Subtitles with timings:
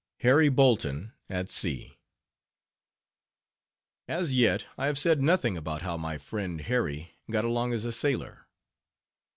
[0.21, 1.95] HARRY BOLTON AT SEA
[4.07, 7.91] As yet I have said nothing about how my friend, Harry, got along as a
[7.91, 8.47] sailor.